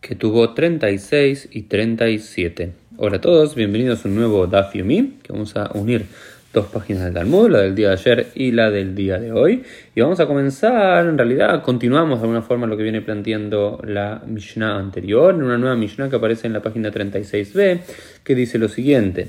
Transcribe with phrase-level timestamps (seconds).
[0.00, 2.72] que tuvo 36 y 37.
[2.96, 4.82] Hola a todos, bienvenidos a un nuevo Daf que
[5.28, 6.06] vamos a unir
[6.52, 9.62] dos páginas del Talmud, la del día de ayer y la del día de hoy.
[9.94, 14.22] Y vamos a comenzar, en realidad continuamos de alguna forma lo que viene planteando la
[14.26, 17.80] Mishnah anterior, en una nueva Mishnah que aparece en la página 36b,
[18.24, 19.28] que dice lo siguiente.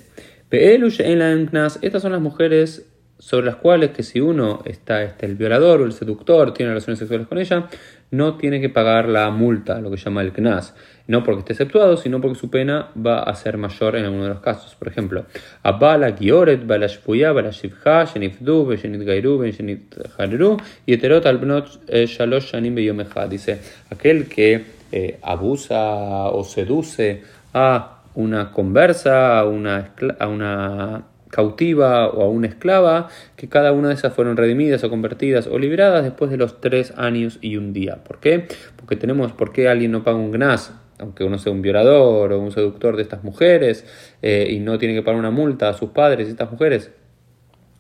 [0.49, 2.85] Estas son las mujeres
[3.19, 6.97] sobre las cuales que si uno está este, el violador o el seductor tiene relaciones
[6.97, 7.69] sexuales con ella,
[8.11, 10.75] no tiene que pagar la multa, lo que llama el knas,
[11.07, 14.29] no porque esté exceptuado, sino porque su pena va a ser mayor en alguno de
[14.29, 14.75] los casos.
[14.75, 15.25] Por ejemplo,
[15.63, 22.05] Abala Gioret, Bala Shpuya, Bala Shivha, Shenifdu, Beshenit Gairu, Beshenit Hareru, y Eterot Albnot eh,
[22.05, 23.27] Shalosh Shanim Beyomecha.
[23.27, 32.07] Dice, aquel que eh, abusa o seduce a una conversa, a una, a una cautiva
[32.09, 36.03] o a una esclava, que cada una de esas fueron redimidas o convertidas o liberadas
[36.03, 38.03] después de los tres años y un día.
[38.03, 38.47] ¿Por qué?
[38.75, 40.73] Porque tenemos, ¿por qué alguien no paga un gnas?
[41.01, 43.85] aunque uno sea un violador o un seductor de estas mujeres
[44.21, 46.91] eh, y no tiene que pagar una multa a sus padres y estas mujeres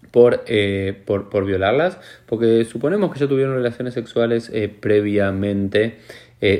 [0.09, 5.99] por, eh, por, por, violarlas, porque suponemos que ya tuvieron relaciones sexuales eh, previamente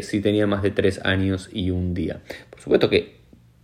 [0.03, 2.21] si tenía más de tres años y un día.
[2.51, 3.20] Por supuesto que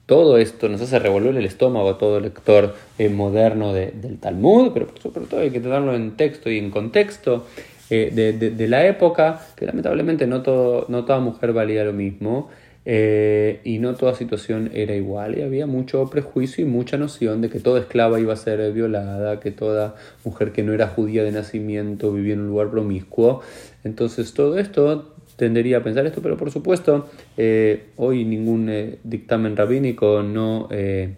[0.08, 4.88] todo esto nos hace revolver el estómago a todo lector eh, moderno del Talmud, pero
[4.88, 7.46] por todo hay que tenerlo en texto y en contexto
[7.90, 8.12] eh,
[8.56, 12.50] de, la época, que lamentablemente no, todo, no toda mujer valía lo mismo.
[12.90, 17.50] Eh, y no toda situación era igual y había mucho prejuicio y mucha noción de
[17.50, 21.34] que toda esclava iba a ser violada, que toda mujer que no era judía de
[21.34, 23.42] nacimiento vivía en un lugar promiscuo.
[23.84, 29.56] Entonces todo esto tendería a pensar esto, pero por supuesto, eh, hoy ningún eh, dictamen
[29.56, 31.14] rabínico no, eh,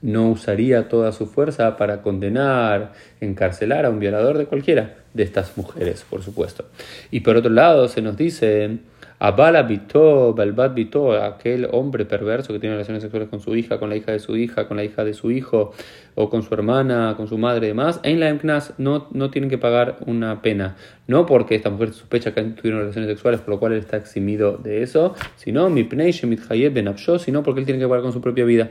[0.00, 5.56] no usaría toda su fuerza para condenar, encarcelar a un violador de cualquiera de estas
[5.58, 6.64] mujeres, por supuesto.
[7.10, 8.78] Y por otro lado, se nos dice
[9.18, 13.88] Abala Bito, Balbat Bito, aquel hombre perverso que tiene relaciones sexuales con su hija, con
[13.88, 15.72] la hija de su hija, con la hija de su hijo,
[16.14, 19.50] o con su hermana, con su madre y demás, en la Knas no, no tienen
[19.50, 20.76] que pagar una pena.
[21.06, 24.58] No porque esta mujer sospecha que tuvieron relaciones sexuales, por lo cual él está eximido
[24.58, 25.84] de eso, sino mi
[27.18, 28.70] sino porque él tiene que pagar con su propia vida.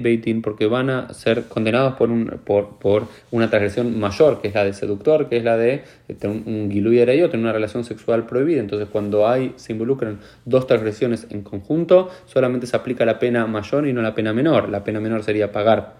[0.00, 4.54] Beitin, porque van a ser condenados por, un, por, por, una transgresión mayor, que es
[4.54, 5.84] la de seductor, que es la de
[6.18, 8.60] tener un, y tener una relación sexual prohibida.
[8.60, 13.86] Entonces, cuando hay, se involucran dos transgresiones en conjunto, solamente se aplica la pena mayor
[13.86, 14.68] y no la pena menor.
[14.68, 15.94] La pena menor sería pagar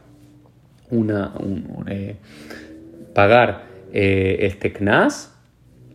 [0.90, 1.32] una,
[1.88, 2.16] eh,
[3.14, 5.30] pagar eh, este knas,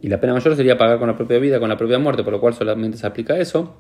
[0.02, 2.32] y la pena mayor sería pagar con la propia vida, con la propia muerte, por
[2.32, 3.76] lo cual solamente se aplica eso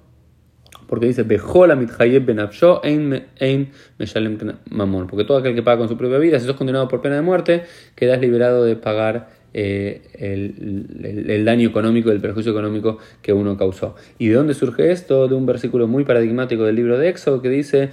[0.89, 3.69] porque dice Bejola mitjayeb benafsho ein
[3.99, 4.37] meshalem
[4.69, 7.15] mamón, porque todo aquel que paga con su propia vida, si sos condenado por pena
[7.15, 7.63] de muerte,
[7.95, 13.95] quedas liberado de pagar eh, el, daño económico, el perjuicio económico que uno causó.
[14.17, 15.27] ¿Y de dónde surge esto?
[15.27, 17.89] De un versículo muy paradigmático del libro de Éxodo que dice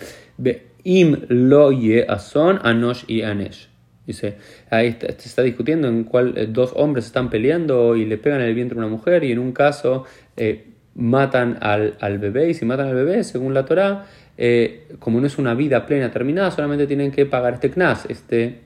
[0.84, 3.68] Im lo ye ason anosh y anesh.
[4.06, 4.36] Dice,
[4.70, 8.54] ahí se está discutiendo en cuál eh, dos hombres están peleando y le pegan el
[8.54, 10.04] vientre a una mujer y en un caso
[10.36, 14.06] eh, matan al, bebé y si matan al bebé, según la Torah,
[14.38, 18.60] eh, como no es una vida plena terminada, solamente tienen que pagar este knas, este,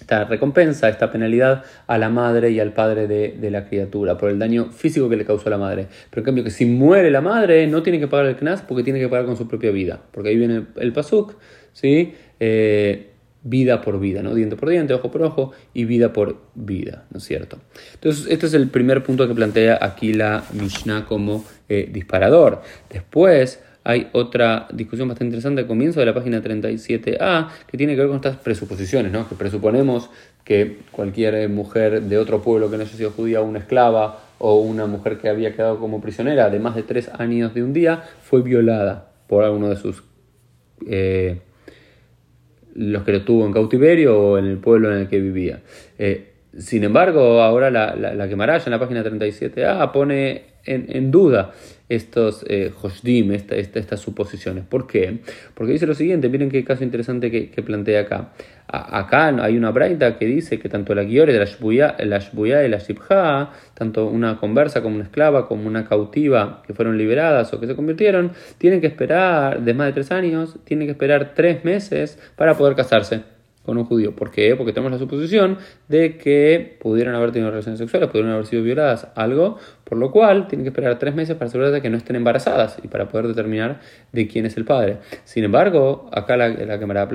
[0.00, 4.38] esta recompensa, esta penalidad a la madre y al padre de, la criatura por el
[4.38, 5.86] daño físico que le causó a la madre.
[6.10, 8.82] Pero en cambio que si muere la madre, no tiene que pagar el knas porque
[8.82, 11.34] tiene que pagar con su propia vida, porque ahí viene el, pasuk,
[11.72, 12.14] ¿sí?
[12.40, 13.10] Eh,
[13.42, 14.34] vida por vida, ¿no?
[14.34, 17.58] Diente por diente, ojo por ojo y vida por vida, ¿no es cierto?
[17.94, 22.62] Entonces, este es el primer punto que plantea aquí la Mishnah como eh, disparador.
[22.90, 28.00] Después hay otra discusión bastante interesante al comienzo de la página 37a que tiene que
[28.00, 29.26] ver con estas presuposiciones, ¿no?
[29.28, 30.10] Que presuponemos
[30.44, 34.86] que cualquier mujer de otro pueblo que no haya sido judía una esclava o una
[34.86, 38.42] mujer que había quedado como prisionera de más de tres años de un día fue
[38.42, 40.02] violada por alguno de sus
[40.86, 41.40] eh,
[42.74, 45.60] los que lo tuvo en cautiverio o en el pueblo en el que vivía.
[45.98, 46.26] Eh,
[46.56, 51.52] sin embargo, ahora la, la, la en la página 37a pone en, duda
[51.90, 52.72] estos eh,
[53.50, 54.64] estas suposiciones.
[54.64, 55.18] ¿Por qué?
[55.54, 58.32] Porque dice lo siguiente, miren qué caso interesante que, plantea acá.
[58.68, 62.68] acá hay una braita que dice que tanto la guiore de la shbuya, la y
[62.68, 67.60] la shibha, tanto una conversa como una esclava, como una cautiva que fueron liberadas o
[67.60, 71.64] que se convirtieron, tienen que esperar, de más de tres años, tienen que esperar tres
[71.64, 74.16] meses para poder casarse con un judío.
[74.16, 74.56] ¿Por qué?
[74.56, 75.58] Porque tenemos la suposición
[75.88, 80.48] de que pudieron haber tenido relaciones sexuales, pudieron haber sido violadas, algo, por lo cual
[80.48, 83.28] tienen que esperar tres meses para asegurarse de que no estén embarazadas y para poder
[83.28, 83.80] determinar
[84.12, 84.98] de quién es el padre.
[85.24, 87.08] Sin embargo, acá la, la cámara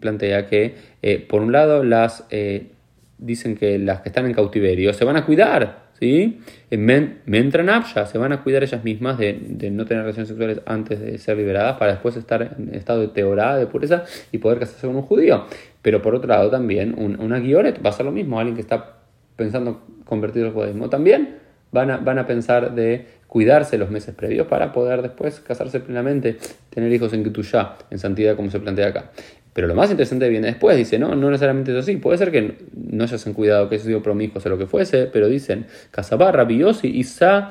[0.00, 2.72] plantea que, eh, por un lado, las eh,
[3.18, 6.40] dicen que las que están en cautiverio se van a cuidar ¿sí?
[6.76, 11.36] Mentran se van a cuidar ellas mismas de, no tener relaciones sexuales antes de ser
[11.36, 14.02] liberadas para después estar en estado de teorada, de pureza
[14.32, 15.44] y poder casarse con un judío.
[15.80, 18.96] Pero por otro lado también una guioret va a ser lo mismo, alguien que está
[19.36, 21.36] pensando convertir al judaísmo también
[21.70, 26.36] van a, pensar de cuidarse los meses previos para poder después casarse plenamente,
[26.68, 29.12] tener hijos en ya en santidad como se plantea acá.
[29.52, 32.56] Pero lo más interesante viene después, dice, no, no necesariamente es así, puede ser que
[32.74, 36.44] no se hayan cuidado, que haya sido promiscuos o lo que fuese, pero dicen, Casabarra,
[36.44, 37.50] Biosi, Isa,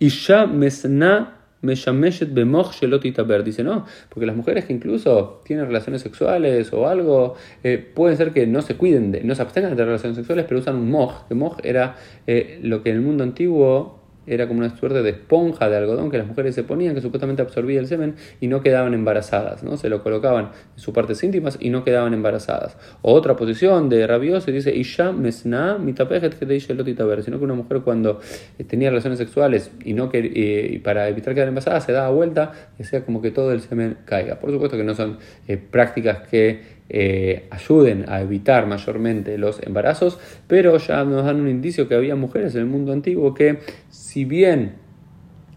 [0.00, 3.44] Isha, Mesna, Meshameshet Bemoch Shelotitaber.
[3.44, 8.32] Dice, no, porque las mujeres que incluso tienen relaciones sexuales o algo, eh, pueden ser
[8.32, 11.28] que no se cuiden, de, no se abstengan de relaciones sexuales, pero usan un moj,
[11.28, 11.96] que moj era
[12.26, 13.99] eh, lo que en el mundo antiguo
[14.34, 17.42] era como una suerte de esponja de algodón que las mujeres se ponían, que supuestamente
[17.42, 19.76] absorbía el semen y no quedaban embarazadas, ¿no?
[19.76, 22.76] Se lo colocaban en sus partes íntimas y no quedaban embarazadas.
[23.02, 28.20] otra posición de rabioso dice, Isha mesna mitapejet que sino que una mujer cuando
[28.58, 32.52] eh, tenía relaciones sexuales y no que, eh, para evitar quedar embarazada se daba vuelta
[32.78, 34.38] y hacía como que todo el semen caiga.
[34.38, 35.18] Por supuesto que no son
[35.48, 41.48] eh, prácticas que eh, ayuden a evitar mayormente los embarazos, pero ya nos dan un
[41.48, 43.60] indicio que había mujeres en el mundo antiguo que
[43.90, 44.72] si bien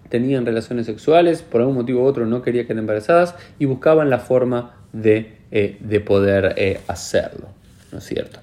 [0.10, 4.20] tenían relaciones sexuales, por algún motivo u otro no querían quedar embarazadas y buscaban la
[4.20, 7.48] forma de, eh, de poder eh, hacerlo,
[7.92, 8.40] ¿no es cierto?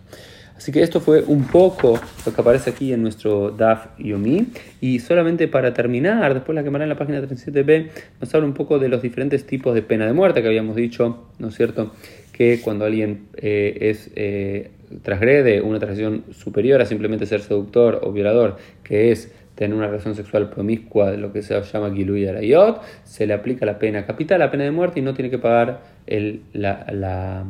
[0.57, 4.49] Así que esto fue un poco lo que aparece aquí en nuestro DAF Yomi.
[4.83, 7.89] Y solamente para terminar, después la quemará en la página 37b,
[8.21, 11.29] nos habla un poco de los diferentes tipos de pena de muerte que habíamos dicho,
[11.39, 11.95] ¿no es cierto?
[12.41, 14.71] Que cuando alguien eh, es, eh,
[15.03, 20.15] transgrede una tradición superior a simplemente ser seductor o violador, que es tener una relación
[20.15, 24.51] sexual promiscua, lo que se llama Giluy Arayot, se le aplica la pena capital, la
[24.51, 27.45] pena de muerte, y no tiene que pagar el, la,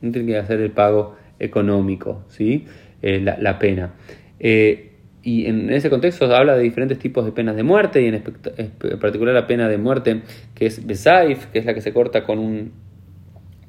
[0.00, 2.64] no tiene que hacer el pago económico, ¿sí?
[3.02, 3.92] Eh, la, pena.
[4.38, 8.22] y en ese contexto habla de diferentes tipos de penas de muerte, y en,
[8.98, 10.22] particular la pena de muerte
[10.54, 12.88] que es Besaif, que es la que se corta con un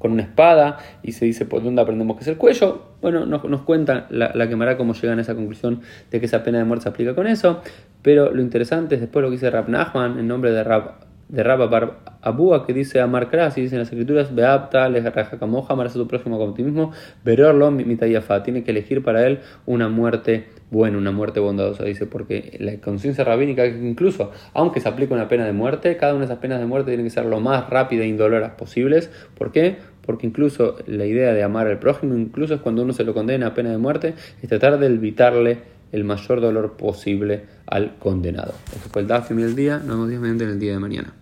[0.02, 2.82] con una espada y se dice por dónde aprendemos que es el cuello.
[3.00, 6.42] Bueno, nos, nos cuenta la, la quemará cómo llegan a esa conclusión de que esa
[6.42, 7.62] pena de muerte se aplica con eso.
[8.02, 11.42] Pero lo interesante es después lo que dice Rab Nachman en nombre de Rab de
[11.42, 15.98] Rabba Bar Abúa que dice Amar y dice en las escrituras Beapta, Lejarajacamoja, amarás a
[15.98, 16.92] tu próximo como a ti mismo,
[17.24, 22.76] Mitayafa, tiene que elegir para él una muerte buena, una muerte bondadosa, dice, porque la
[22.80, 26.60] conciencia rabínica, incluso aunque se aplique una pena de muerte, cada una de esas penas
[26.60, 29.10] de muerte tiene que ser lo más rápida e indoloras posibles.
[29.36, 29.76] ¿Por qué?
[30.04, 33.48] Porque incluso la idea de amar al prójimo, incluso es cuando uno se lo condena
[33.48, 35.58] a pena de muerte, es tratar de evitarle
[35.92, 38.52] el mayor dolor posible al condenado.
[38.74, 41.14] Esto fue el Dafim del día, nos vemos en el día de mañana.